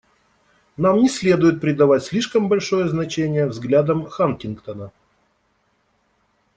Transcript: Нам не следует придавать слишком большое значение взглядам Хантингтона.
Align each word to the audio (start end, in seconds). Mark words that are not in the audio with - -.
Нам 0.77 0.97
не 0.99 1.07
следует 1.09 1.61
придавать 1.61 2.03
слишком 2.03 2.49
большое 2.49 2.87
значение 2.89 3.45
взглядам 3.45 4.09
Хантингтона. 4.09 4.91